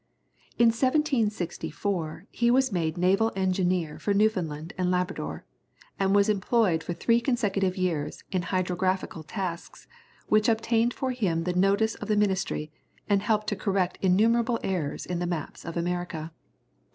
In 0.57 0.69
1764 0.69 2.25
he 2.31 2.49
was 2.49 2.71
made 2.71 2.97
naval 2.97 3.31
engineer 3.35 3.99
for 3.99 4.15
Newfoundland 4.15 4.73
and 4.75 4.89
Labrador, 4.89 5.45
and 5.99 6.15
was 6.15 6.27
employed 6.27 6.81
for 6.83 6.93
three 6.93 7.21
consecutive 7.21 7.77
years 7.77 8.23
in 8.31 8.41
hydrographical 8.41 9.21
tasks, 9.21 9.85
which 10.27 10.49
obtained 10.49 10.91
for 10.95 11.11
him 11.11 11.43
the 11.43 11.53
notice 11.53 11.93
of 11.93 12.07
the 12.07 12.17
ministry, 12.17 12.71
and 13.07 13.21
helped 13.21 13.45
to 13.49 13.55
correct 13.55 13.99
innumerable 14.01 14.59
errors 14.63 15.05
in 15.05 15.19
the 15.19 15.27
maps 15.27 15.63
of 15.65 15.77
America. 15.77 16.31